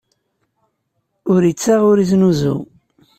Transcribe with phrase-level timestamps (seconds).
[1.33, 2.57] Ur ittaɣ, ur iznuzu.